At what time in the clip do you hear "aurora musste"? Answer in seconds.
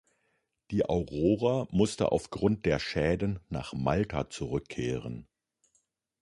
0.89-2.11